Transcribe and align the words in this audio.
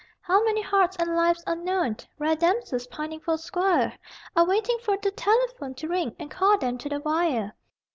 How 0.23 0.43
many 0.43 0.61
hearts 0.63 0.97
and 0.97 1.15
lives 1.15 1.43
unknown, 1.45 1.97
Rare 2.17 2.35
damsels 2.35 2.87
pining 2.87 3.19
for 3.19 3.35
a 3.35 3.37
squire, 3.37 3.99
Are 4.35 4.47
waiting 4.47 4.79
for 4.81 4.97
the 4.97 5.11
telephone 5.11 5.75
To 5.75 5.87
ring, 5.87 6.15
and 6.17 6.31
call 6.31 6.57
them 6.57 6.79
to 6.79 6.89
the 6.89 7.01
wire. 7.01 7.53